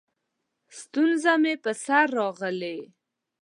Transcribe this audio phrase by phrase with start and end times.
[0.79, 2.79] ستونزه مې په سر راغلې؛